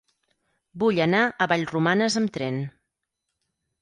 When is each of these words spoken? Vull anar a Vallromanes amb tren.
Vull 0.83 1.01
anar 1.05 1.21
a 1.25 1.49
Vallromanes 1.53 2.17
amb 2.23 2.33
tren. 2.39 2.59